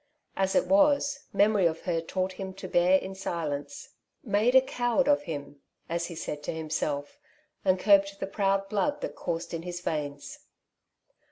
[0.35, 3.89] As it was, memory of her taught him to bear in silence,
[4.27, 7.19] '^ made a coward of him/' as he said to» himself,
[7.63, 10.39] and curbed the proud blood that coursed in his veins.